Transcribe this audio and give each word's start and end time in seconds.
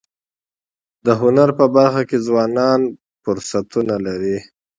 د 1.05 1.07
هنر 1.21 1.49
په 1.59 1.65
برخه 1.75 2.01
کي 2.09 2.17
ځوانان 2.27 2.79
فرصتونه 3.23 3.95
لري. 4.05 4.37